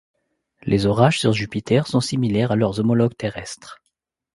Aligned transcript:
Les 0.63 0.87
orages 0.87 1.19
sur 1.19 1.31
Jupiter 1.31 1.85
sont 1.85 2.01
similaires 2.01 2.51
à 2.51 2.55
leurs 2.55 2.79
homologues 2.79 3.15
terrestres. 3.15 3.79